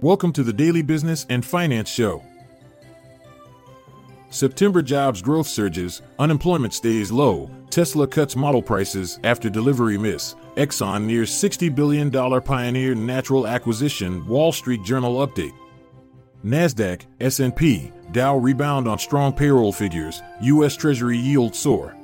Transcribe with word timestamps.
Welcome 0.00 0.32
to 0.34 0.44
the 0.44 0.52
Daily 0.52 0.82
Business 0.82 1.26
and 1.28 1.44
Finance 1.44 1.88
Show. 1.90 2.22
September 4.30 4.82
jobs 4.82 5.20
growth 5.20 5.46
surges, 5.46 6.02
unemployment 6.18 6.74
stays 6.74 7.10
low, 7.10 7.50
Tesla 7.70 8.06
cuts 8.06 8.36
model 8.36 8.62
prices 8.62 9.18
after 9.24 9.50
delivery 9.50 9.98
miss, 9.98 10.36
Exxon 10.56 11.04
nears 11.04 11.30
$60 11.30 11.74
billion 11.74 12.10
pioneer 12.10 12.94
natural 12.94 13.46
acquisition, 13.46 14.26
Wall 14.26 14.52
Street 14.52 14.82
Journal 14.84 15.26
update. 15.26 15.54
Nasdaq, 16.44 17.02
S&P, 17.20 17.90
Dow 18.12 18.36
rebound 18.36 18.86
on 18.86 18.98
strong 18.98 19.32
payroll 19.32 19.72
figures, 19.72 20.22
US 20.40 20.76
Treasury 20.76 21.18
yield 21.18 21.54
soar. 21.54 21.96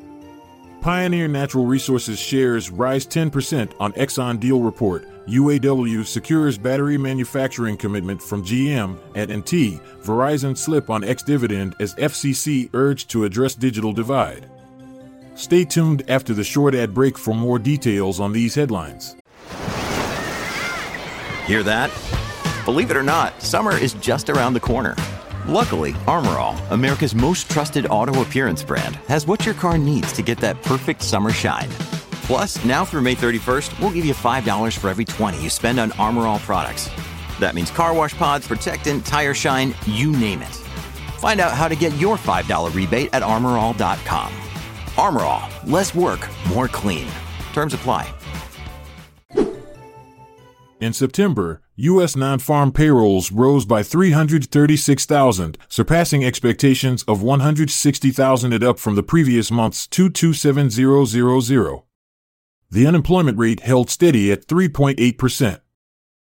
Pioneer 0.80 1.28
Natural 1.28 1.64
Resources 1.64 2.18
shares 2.18 2.70
rise 2.70 3.06
10% 3.06 3.72
on 3.78 3.92
Exxon 3.92 4.40
deal 4.40 4.60
report. 4.60 5.06
UAW 5.28 6.04
secures 6.04 6.58
battery 6.58 6.98
manufacturing 6.98 7.76
commitment 7.76 8.20
from 8.20 8.44
GM 8.44 8.98
AT&T. 9.14 9.78
Verizon 10.02 10.56
slip 10.56 10.90
on 10.90 11.04
ex-dividend 11.04 11.76
as 11.78 11.94
FCC 11.94 12.68
urged 12.74 13.08
to 13.10 13.24
address 13.24 13.54
digital 13.54 13.92
divide. 13.92 14.50
Stay 15.36 15.64
tuned 15.64 16.02
after 16.08 16.34
the 16.34 16.42
short 16.42 16.74
ad 16.74 16.92
break 16.92 17.16
for 17.16 17.34
more 17.34 17.58
details 17.58 18.18
on 18.18 18.32
these 18.32 18.54
headlines. 18.54 19.16
Hear 21.46 21.62
that? 21.62 21.90
Believe 22.64 22.90
it 22.90 22.96
or 22.96 23.02
not, 23.02 23.40
summer 23.40 23.76
is 23.76 23.94
just 23.94 24.28
around 24.28 24.54
the 24.54 24.60
corner. 24.60 24.96
Luckily, 25.46 25.92
Armorall, 26.06 26.58
America's 26.72 27.14
most 27.14 27.48
trusted 27.50 27.86
auto 27.86 28.22
appearance 28.22 28.62
brand, 28.62 28.96
has 29.06 29.26
what 29.26 29.46
your 29.46 29.54
car 29.54 29.78
needs 29.78 30.12
to 30.14 30.22
get 30.22 30.38
that 30.38 30.62
perfect 30.62 31.02
summer 31.02 31.30
shine. 31.30 31.68
Plus, 32.22 32.64
now 32.64 32.84
through 32.84 33.02
May 33.02 33.14
31st, 33.14 33.78
we'll 33.80 33.90
give 33.90 34.04
you 34.04 34.14
$5 34.14 34.78
for 34.78 34.88
every 34.88 35.04
20 35.04 35.42
you 35.42 35.50
spend 35.50 35.80
on 35.80 35.90
Armorall 35.92 36.38
products. 36.38 36.88
That 37.40 37.54
means 37.54 37.70
car 37.70 37.94
wash 37.94 38.16
pods, 38.16 38.46
protectant, 38.46 39.04
tire 39.04 39.34
shine, 39.34 39.74
you 39.86 40.12
name 40.12 40.42
it. 40.42 40.54
Find 41.18 41.40
out 41.40 41.52
how 41.52 41.68
to 41.68 41.76
get 41.76 41.96
your 41.96 42.16
$5 42.16 42.74
rebate 42.74 43.10
at 43.12 43.22
armorall.com. 43.22 44.32
Armorall, 44.94 45.70
less 45.70 45.94
work, 45.94 46.28
more 46.48 46.68
clean. 46.68 47.08
Terms 47.52 47.74
apply. 47.74 48.12
In 50.80 50.92
September, 50.92 51.62
U.S. 51.76 52.16
non 52.16 52.40
farm 52.40 52.72
payrolls 52.72 53.30
rose 53.30 53.64
by 53.64 53.84
336,000, 53.84 55.56
surpassing 55.68 56.24
expectations 56.24 57.04
of 57.04 57.22
160,000 57.22 58.52
and 58.52 58.64
up 58.64 58.80
from 58.80 58.96
the 58.96 59.04
previous 59.04 59.52
month's 59.52 59.86
227,000. 59.86 61.82
The 62.72 62.86
unemployment 62.86 63.36
rate 63.36 63.60
held 63.60 63.90
steady 63.90 64.32
at 64.32 64.46
3.8%. 64.46 65.60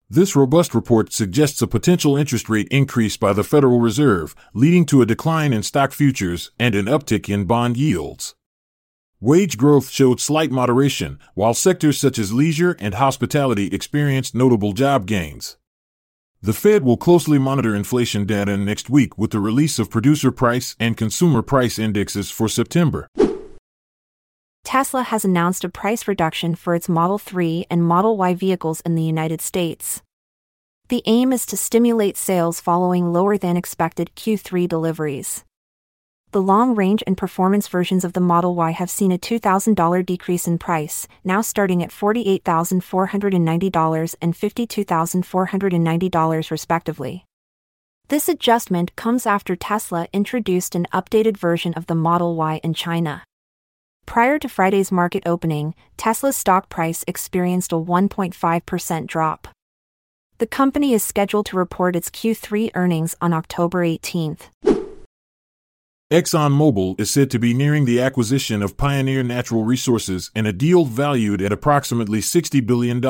This 0.09 0.35
robust 0.35 0.75
report 0.75 1.13
suggests 1.13 1.61
a 1.61 1.67
potential 1.67 2.17
interest 2.17 2.49
rate 2.49 2.69
increase 2.71 3.19
by 3.19 3.35
the 3.35 3.45
Federal 3.45 3.81
Reserve, 3.81 4.35
leading 4.55 4.87
to 4.87 5.03
a 5.03 5.07
decline 5.07 5.53
in 5.53 5.63
stock 5.63 5.93
futures 5.93 6.51
and 6.59 6.75
an 6.75 6.87
uptick 6.87 7.29
in 7.29 7.45
bond 7.45 7.77
yields. 7.77 8.35
Wage 9.21 9.59
growth 9.59 9.91
showed 9.91 10.21
slight 10.21 10.51
moderation, 10.51 11.19
while 11.35 11.53
sectors 11.53 12.01
such 12.01 12.19
as 12.19 12.33
leisure 12.33 12.79
and 12.81 12.95
hospitality 12.95 13.67
experienced 13.67 14.35
notable 14.35 14.73
job 14.73 15.05
gains. 15.05 15.59
The 16.41 16.55
Fed 16.55 16.83
will 16.83 16.97
closely 16.97 17.39
monitor 17.39 17.75
inflation 17.75 18.25
data 18.25 18.57
next 18.57 18.89
week 18.89 19.19
with 19.19 19.33
the 19.33 19.41
release 19.41 19.79
of 19.79 19.91
producer 19.91 20.33
price 20.33 20.77
and 20.81 20.97
consumer 20.97 21.43
price 21.43 21.79
indexes 21.79 22.31
for 22.31 22.49
September. 22.49 23.07
Tesla 24.65 25.03
has 25.03 25.25
announced 25.25 25.65
a 25.65 25.69
price 25.69 26.09
reduction 26.09 26.55
for 26.55 26.75
its 26.75 26.89
Model 26.89 27.19
3 27.19 27.67
and 27.71 27.85
Model 27.85 28.17
Y 28.17 28.35
vehicles 28.35 28.81
in 28.83 28.95
the 28.95 29.03
United 29.03 29.41
States. 29.41 30.03
The 30.89 31.03
aim 31.07 31.33
is 31.33 31.47
to 31.47 31.57
stimulate 31.57 32.17
sales 32.17 32.61
following 32.61 33.13
lower 33.13 33.39
than 33.39 33.57
expected 33.57 34.11
Q3 34.17 34.69
deliveries 34.69 35.45
the 36.33 36.43
long 36.43 36.75
range 36.75 37.05
and 37.07 37.17
performance 37.17 37.69
versions 37.69 38.05
of 38.05 38.13
the 38.15 38.21
Model 38.21 38.55
Y 38.55 38.71
have 38.71 38.91
seen 38.91 39.13
a 39.13 39.19
$2,000 39.19 40.07
decrease 40.07 40.47
in 40.47 40.57
price, 40.57 41.07
now 41.23 41.43
starting 41.43 41.83
at 41.83 41.91
$48,490 41.91 44.15
and 44.21 44.35
$52,490 44.35 46.51
respectively. 46.51 47.27
This 48.09 48.31
adjustment 48.31 48.97
comes 48.97 49.27
after 49.27 49.55
Tesla 49.55 50.09
introduced 50.13 50.75
an 50.75 50.87
updated 50.93 51.37
version 51.37 51.75
of 51.75 51.87
the 51.87 51.95
Model 51.95 52.35
Y 52.35 52.61
in 52.65 52.73
China. 52.73 53.23
Prior 54.07 54.39
to 54.39 54.49
Friday's 54.49 54.93
market 54.93 55.23
opening, 55.27 55.75
Tesla's 55.97 56.37
stock 56.37 56.69
price 56.69 57.05
experienced 57.07 57.73
a 57.73 57.77
1.5% 57.77 59.07
drop. 59.07 59.49
The 60.39 60.47
company 60.47 60.93
is 60.93 61.03
scheduled 61.03 61.47
to 61.47 61.57
report 61.57 61.95
its 61.95 62.11
Q3 62.11 62.73
earnings 62.75 63.15
on 63.21 63.33
October 63.33 63.85
18th. 63.87 64.49
ExxonMobil 66.11 67.01
is 67.01 67.11
said 67.11 67.31
to 67.31 67.39
be 67.39 67.55
nearing 67.55 67.87
the 67.87 68.03
acquisition 68.03 68.61
of 68.61 68.77
Pioneer 68.77 69.23
Natural 69.23 69.65
Resources 69.65 70.31
in 70.35 70.45
a 70.45 70.53
deal 70.53 70.85
valued 70.85 71.41
at 71.41 71.53
approximately 71.53 72.19
$60 72.19 72.67
billion. 72.67 73.01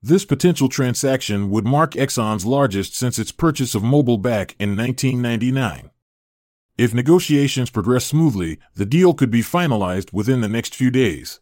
This 0.00 0.24
potential 0.24 0.68
transaction 0.68 1.50
would 1.50 1.64
mark 1.64 1.92
Exxon's 1.92 2.46
largest 2.46 2.94
since 2.94 3.18
its 3.18 3.32
purchase 3.32 3.74
of 3.74 3.82
Mobil 3.82 4.22
back 4.22 4.54
in 4.60 4.76
1999. 4.76 5.90
If 6.76 6.92
negotiations 6.92 7.70
progress 7.70 8.04
smoothly, 8.04 8.58
the 8.74 8.84
deal 8.84 9.14
could 9.14 9.30
be 9.30 9.42
finalized 9.42 10.12
within 10.12 10.40
the 10.40 10.48
next 10.48 10.74
few 10.74 10.90
days. 10.90 11.40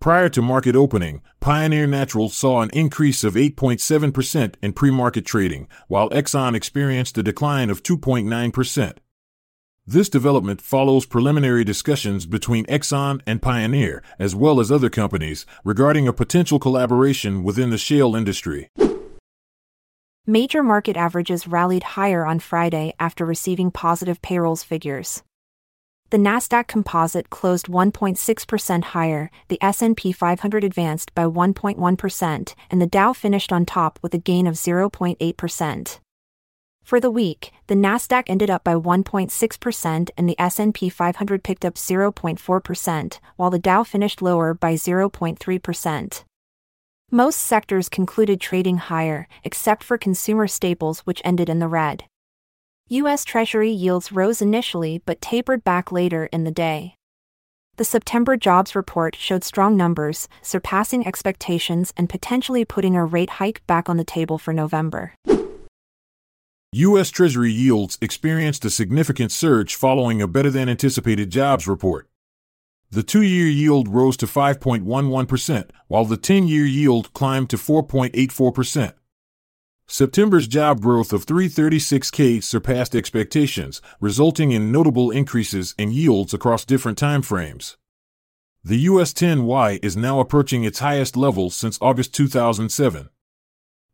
Prior 0.00 0.30
to 0.30 0.40
market 0.40 0.74
opening, 0.74 1.20
Pioneer 1.38 1.86
Natural 1.86 2.30
saw 2.30 2.62
an 2.62 2.70
increase 2.72 3.24
of 3.24 3.34
8.7% 3.34 4.54
in 4.62 4.72
pre 4.72 4.90
market 4.90 5.26
trading, 5.26 5.68
while 5.88 6.08
Exxon 6.10 6.54
experienced 6.54 7.18
a 7.18 7.22
decline 7.22 7.68
of 7.68 7.82
2.9%. 7.82 8.96
This 9.86 10.08
development 10.08 10.62
follows 10.62 11.04
preliminary 11.04 11.64
discussions 11.64 12.24
between 12.24 12.64
Exxon 12.66 13.20
and 13.26 13.42
Pioneer, 13.42 14.02
as 14.18 14.34
well 14.34 14.60
as 14.60 14.72
other 14.72 14.88
companies, 14.88 15.44
regarding 15.62 16.08
a 16.08 16.12
potential 16.12 16.58
collaboration 16.58 17.42
within 17.42 17.68
the 17.68 17.78
shale 17.78 18.16
industry. 18.16 18.70
Major 20.30 20.62
market 20.62 20.94
averages 20.94 21.48
rallied 21.48 21.82
higher 21.82 22.26
on 22.26 22.38
Friday 22.38 22.92
after 23.00 23.24
receiving 23.24 23.70
positive 23.70 24.20
payrolls 24.20 24.62
figures. 24.62 25.22
The 26.10 26.18
Nasdaq 26.18 26.66
Composite 26.66 27.30
closed 27.30 27.66
1.6% 27.68 28.84
higher, 28.84 29.30
the 29.48 29.56
S&P 29.62 30.12
500 30.12 30.64
advanced 30.64 31.14
by 31.14 31.24
1.1%, 31.24 32.54
and 32.70 32.82
the 32.82 32.86
Dow 32.86 33.14
finished 33.14 33.54
on 33.54 33.64
top 33.64 33.98
with 34.02 34.12
a 34.12 34.18
gain 34.18 34.46
of 34.46 34.56
0.8%. 34.56 35.98
For 36.82 37.00
the 37.00 37.10
week, 37.10 37.50
the 37.66 37.74
Nasdaq 37.74 38.24
ended 38.26 38.50
up 38.50 38.62
by 38.62 38.74
1.6% 38.74 40.10
and 40.14 40.28
the 40.28 40.38
S&P 40.38 40.90
500 40.90 41.42
picked 41.42 41.64
up 41.64 41.76
0.4%, 41.76 43.18
while 43.36 43.50
the 43.50 43.58
Dow 43.58 43.82
finished 43.82 44.20
lower 44.20 44.52
by 44.52 44.74
0.3%. 44.74 46.24
Most 47.10 47.38
sectors 47.38 47.88
concluded 47.88 48.38
trading 48.38 48.76
higher, 48.76 49.28
except 49.42 49.82
for 49.82 49.96
consumer 49.96 50.46
staples 50.46 51.00
which 51.00 51.22
ended 51.24 51.48
in 51.48 51.58
the 51.58 51.66
red. 51.66 52.04
US 52.90 53.24
Treasury 53.24 53.70
yields 53.70 54.12
rose 54.12 54.42
initially 54.42 55.00
but 55.06 55.22
tapered 55.22 55.64
back 55.64 55.90
later 55.90 56.28
in 56.32 56.44
the 56.44 56.50
day. 56.50 56.96
The 57.76 57.84
September 57.84 58.36
jobs 58.36 58.74
report 58.74 59.16
showed 59.16 59.42
strong 59.42 59.74
numbers, 59.74 60.28
surpassing 60.42 61.06
expectations 61.06 61.94
and 61.96 62.10
potentially 62.10 62.66
putting 62.66 62.94
a 62.94 63.06
rate 63.06 63.30
hike 63.30 63.66
back 63.66 63.88
on 63.88 63.96
the 63.96 64.04
table 64.04 64.36
for 64.36 64.52
November. 64.52 65.14
U.S. 66.72 67.08
Treasury 67.08 67.50
yields 67.50 67.96
experienced 68.02 68.66
a 68.66 68.70
significant 68.70 69.32
surge 69.32 69.74
following 69.74 70.20
a 70.20 70.28
better 70.28 70.50
than 70.50 70.68
anticipated 70.68 71.30
jobs 71.30 71.66
report. 71.66 72.06
The 72.90 73.02
two 73.02 73.22
year 73.22 73.46
yield 73.46 73.88
rose 73.88 74.16
to 74.18 74.26
5.11%, 74.26 75.70
while 75.88 76.06
the 76.06 76.16
10 76.16 76.48
year 76.48 76.64
yield 76.64 77.12
climbed 77.12 77.50
to 77.50 77.56
4.84%. 77.56 78.94
September's 79.86 80.46
job 80.46 80.80
growth 80.80 81.12
of 81.12 81.26
336K 81.26 82.42
surpassed 82.42 82.94
expectations, 82.94 83.82
resulting 84.00 84.52
in 84.52 84.72
notable 84.72 85.10
increases 85.10 85.74
in 85.78 85.92
yields 85.92 86.32
across 86.32 86.64
different 86.64 86.98
timeframes. 86.98 87.76
The 88.64 88.78
US 88.80 89.12
10Y 89.12 89.78
is 89.82 89.96
now 89.96 90.20
approaching 90.20 90.64
its 90.64 90.80
highest 90.80 91.16
level 91.16 91.48
since 91.48 91.78
August 91.80 92.14
2007. 92.14 93.08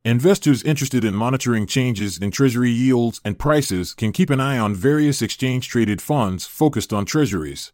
Investors 0.05 0.63
interested 0.63 1.05
in 1.05 1.15
monitoring 1.15 1.67
changes 1.67 2.19
in 2.19 2.31
Treasury 2.31 2.71
yields 2.71 3.21
and 3.25 3.39
prices 3.39 3.95
can 3.95 4.13
keep 4.13 4.31
an 4.31 4.41
eye 4.41 4.59
on 4.59 4.75
various 4.75 5.23
exchange 5.23 5.69
traded 5.69 6.03
funds 6.03 6.47
focused 6.47 6.93
on 6.93 7.05
Treasuries. 7.05 7.73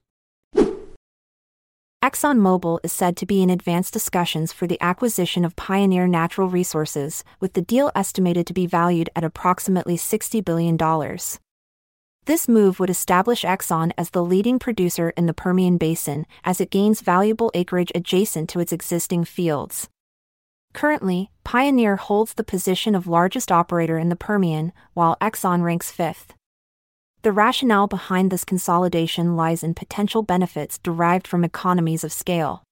ExxonMobil 2.10 2.80
is 2.82 2.92
said 2.92 3.16
to 3.16 3.24
be 3.24 3.40
in 3.40 3.50
advanced 3.50 3.92
discussions 3.92 4.52
for 4.52 4.66
the 4.66 4.82
acquisition 4.82 5.44
of 5.44 5.54
Pioneer 5.54 6.08
Natural 6.08 6.48
Resources, 6.48 7.22
with 7.38 7.52
the 7.52 7.62
deal 7.62 7.92
estimated 7.94 8.48
to 8.48 8.52
be 8.52 8.66
valued 8.66 9.08
at 9.14 9.22
approximately 9.22 9.96
$60 9.96 10.44
billion. 10.44 10.76
This 12.24 12.48
move 12.48 12.80
would 12.80 12.90
establish 12.90 13.44
Exxon 13.44 13.92
as 13.96 14.10
the 14.10 14.24
leading 14.24 14.58
producer 14.58 15.10
in 15.10 15.26
the 15.26 15.32
Permian 15.32 15.78
Basin 15.78 16.26
as 16.42 16.60
it 16.60 16.72
gains 16.72 17.00
valuable 17.00 17.52
acreage 17.54 17.92
adjacent 17.94 18.50
to 18.50 18.58
its 18.58 18.72
existing 18.72 19.24
fields. 19.24 19.88
Currently, 20.72 21.30
Pioneer 21.44 21.94
holds 21.94 22.34
the 22.34 22.42
position 22.42 22.96
of 22.96 23.06
largest 23.06 23.52
operator 23.52 23.98
in 23.98 24.08
the 24.08 24.16
Permian, 24.16 24.72
while 24.94 25.16
Exxon 25.20 25.62
ranks 25.62 25.92
fifth. 25.92 26.34
The 27.22 27.32
rationale 27.32 27.87
behind 27.87 28.31
this 28.31 28.44
consolidation 28.44 29.37
lies 29.37 29.62
in 29.62 29.75
potential 29.75 30.22
benefits 30.22 30.78
derived 30.78 31.28
from 31.28 31.44
economies 31.44 32.02
of 32.02 32.14
scale. 32.14 32.62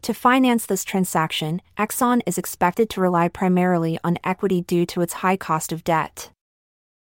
To 0.00 0.14
finance 0.14 0.64
this 0.64 0.82
transaction, 0.82 1.60
Exxon 1.76 2.22
is 2.24 2.38
expected 2.38 2.88
to 2.90 3.02
rely 3.02 3.28
primarily 3.28 3.98
on 4.02 4.18
equity 4.24 4.62
due 4.62 4.86
to 4.86 5.02
its 5.02 5.14
high 5.14 5.36
cost 5.36 5.72
of 5.72 5.84
debt. 5.84 6.30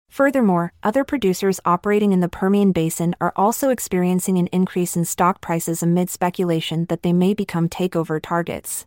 Furthermore, 0.09 0.73
other 0.83 1.05
producers 1.05 1.61
operating 1.67 2.13
in 2.13 2.21
the 2.21 2.29
Permian 2.29 2.73
Basin 2.73 3.15
are 3.21 3.35
also 3.37 3.69
experiencing 3.69 4.39
an 4.39 4.47
increase 4.47 4.97
in 4.97 5.05
stock 5.05 5.43
prices 5.43 5.83
amid 5.83 6.09
speculation 6.09 6.87
that 6.87 7.03
they 7.03 7.13
may 7.13 7.35
become 7.35 7.69
takeover 7.69 8.19
targets. 8.23 8.87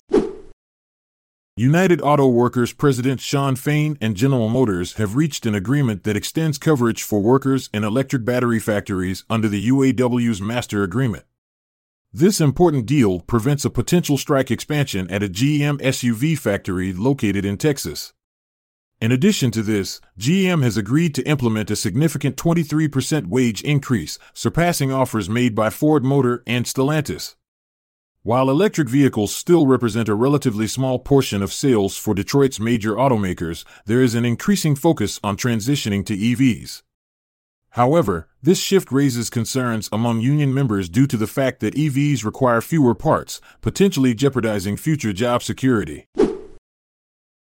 United 1.57 2.01
Auto 2.01 2.27
Workers 2.27 2.73
President 2.73 3.21
Shawn 3.21 3.55
Fain 3.55 3.97
and 4.01 4.17
General 4.17 4.49
Motors 4.49 4.95
have 4.95 5.15
reached 5.15 5.45
an 5.45 5.55
agreement 5.55 6.03
that 6.03 6.17
extends 6.17 6.57
coverage 6.57 7.01
for 7.01 7.21
workers 7.21 7.69
in 7.73 7.85
electric 7.85 8.25
battery 8.25 8.59
factories 8.59 9.23
under 9.29 9.47
the 9.47 9.69
UAW's 9.69 10.41
master 10.41 10.83
agreement. 10.83 11.23
This 12.11 12.41
important 12.41 12.85
deal 12.85 13.21
prevents 13.21 13.63
a 13.63 13.69
potential 13.69 14.17
strike 14.17 14.51
expansion 14.51 15.09
at 15.09 15.23
a 15.23 15.29
GM 15.29 15.79
SUV 15.79 16.37
factory 16.37 16.91
located 16.91 17.45
in 17.45 17.55
Texas. 17.55 18.11
In 18.99 19.13
addition 19.13 19.49
to 19.51 19.63
this, 19.63 20.01
GM 20.19 20.61
has 20.61 20.75
agreed 20.75 21.15
to 21.15 21.23
implement 21.25 21.71
a 21.71 21.77
significant 21.77 22.35
23% 22.35 23.27
wage 23.27 23.61
increase, 23.61 24.19
surpassing 24.33 24.91
offers 24.91 25.29
made 25.29 25.55
by 25.55 25.69
Ford 25.69 26.03
Motor 26.03 26.43
and 26.45 26.65
Stellantis. 26.65 27.35
While 28.25 28.49
electric 28.49 28.89
vehicles 28.89 29.35
still 29.35 29.67
represent 29.67 30.09
a 30.09 30.15
relatively 30.15 30.65
small 30.65 30.97
portion 30.97 31.43
of 31.43 31.53
sales 31.53 31.95
for 31.95 32.15
Detroit's 32.15 32.59
major 32.59 32.95
automakers, 32.95 33.63
there 33.85 34.01
is 34.01 34.15
an 34.15 34.25
increasing 34.25 34.75
focus 34.75 35.19
on 35.23 35.37
transitioning 35.37 36.03
to 36.07 36.17
EVs. 36.17 36.81
However, 37.77 38.27
this 38.41 38.57
shift 38.57 38.91
raises 38.91 39.29
concerns 39.29 39.89
among 39.91 40.21
union 40.21 40.51
members 40.55 40.89
due 40.89 41.05
to 41.05 41.17
the 41.17 41.27
fact 41.27 41.59
that 41.59 41.75
EVs 41.75 42.25
require 42.25 42.61
fewer 42.61 42.95
parts, 42.95 43.41
potentially 43.61 44.15
jeopardizing 44.15 44.75
future 44.75 45.13
job 45.13 45.43
security. 45.43 46.07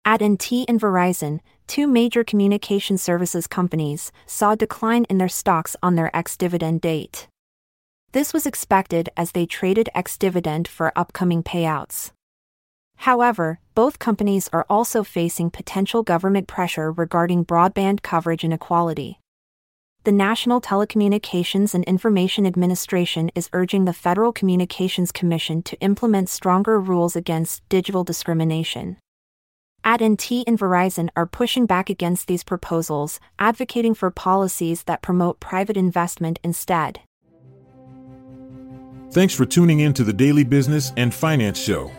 AT&T 0.04 0.64
and 0.66 0.80
Verizon, 0.80 1.38
two 1.68 1.86
major 1.86 2.24
communication 2.24 2.98
services 2.98 3.46
companies, 3.46 4.10
saw 4.26 4.50
a 4.50 4.56
decline 4.56 5.04
in 5.08 5.18
their 5.18 5.28
stocks 5.28 5.76
on 5.80 5.94
their 5.94 6.10
ex-dividend 6.12 6.80
date. 6.80 7.28
This 8.16 8.32
was 8.32 8.46
expected 8.46 9.10
as 9.14 9.32
they 9.32 9.44
traded 9.44 9.90
ex-dividend 9.94 10.66
for 10.68 10.90
upcoming 10.96 11.42
payouts. 11.42 12.12
However, 12.96 13.60
both 13.74 13.98
companies 13.98 14.48
are 14.54 14.64
also 14.70 15.04
facing 15.04 15.50
potential 15.50 16.02
government 16.02 16.48
pressure 16.48 16.90
regarding 16.90 17.44
broadband 17.44 18.00
coverage 18.00 18.42
inequality. 18.42 19.20
The 20.04 20.12
National 20.12 20.62
Telecommunications 20.62 21.74
and 21.74 21.84
Information 21.84 22.46
Administration 22.46 23.30
is 23.34 23.50
urging 23.52 23.84
the 23.84 23.92
Federal 23.92 24.32
Communications 24.32 25.12
Commission 25.12 25.60
to 25.64 25.78
implement 25.80 26.30
stronger 26.30 26.80
rules 26.80 27.16
against 27.16 27.68
digital 27.68 28.02
discrimination. 28.02 28.96
AT&T 29.84 30.42
and 30.46 30.58
Verizon 30.58 31.10
are 31.16 31.26
pushing 31.26 31.66
back 31.66 31.90
against 31.90 32.28
these 32.28 32.44
proposals, 32.44 33.20
advocating 33.38 33.92
for 33.92 34.10
policies 34.10 34.84
that 34.84 35.02
promote 35.02 35.38
private 35.38 35.76
investment 35.76 36.38
instead. 36.42 37.00
Thanks 39.16 39.32
for 39.32 39.46
tuning 39.46 39.80
in 39.80 39.94
to 39.94 40.04
the 40.04 40.12
Daily 40.12 40.44
Business 40.44 40.92
and 40.98 41.14
Finance 41.14 41.58
Show. 41.58 41.90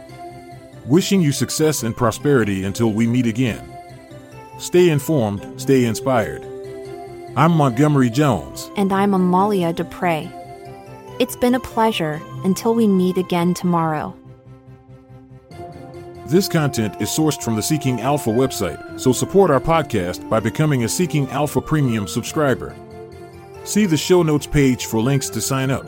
Wishing 0.85 1.19
you 1.19 1.31
success 1.31 1.81
and 1.81 1.97
prosperity 1.97 2.63
until 2.63 2.93
we 2.93 3.07
meet 3.07 3.25
again. 3.25 3.75
Stay 4.59 4.89
informed, 4.91 5.59
stay 5.59 5.85
inspired. 5.85 6.45
I'm 7.35 7.53
Montgomery 7.53 8.11
Jones. 8.11 8.69
And 8.75 8.93
I'm 8.93 9.15
Amalia 9.15 9.73
Dupre. 9.73 10.31
It's 11.17 11.35
been 11.35 11.55
a 11.55 11.59
pleasure 11.59 12.21
until 12.43 12.75
we 12.75 12.87
meet 12.87 13.17
again 13.17 13.55
tomorrow. 13.55 14.15
This 16.27 16.47
content 16.47 17.01
is 17.01 17.09
sourced 17.09 17.41
from 17.41 17.55
the 17.55 17.63
Seeking 17.63 17.99
Alpha 17.99 18.29
website, 18.29 18.99
so 18.99 19.11
support 19.11 19.49
our 19.49 19.59
podcast 19.59 20.29
by 20.29 20.39
becoming 20.39 20.83
a 20.83 20.87
Seeking 20.87 21.27
Alpha 21.31 21.61
Premium 21.61 22.07
subscriber. 22.07 22.75
See 23.63 23.87
the 23.87 23.97
show 23.97 24.21
notes 24.21 24.45
page 24.45 24.85
for 24.85 24.99
links 24.99 25.31
to 25.31 25.41
sign 25.41 25.71
up. 25.71 25.87